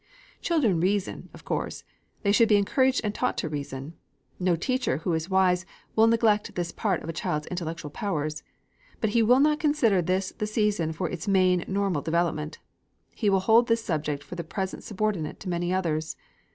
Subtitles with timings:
[0.41, 1.83] Children reason, of course.
[2.23, 3.93] They should be encouraged and taught to reason.
[4.39, 5.63] No teacher, who is wise,
[5.95, 8.41] will neglect this part of a child's intellectual powers.
[8.99, 12.57] But he will not consider this the season for its main, normal development.
[13.13, 16.15] He will hold this subject for the present subordinate to many others.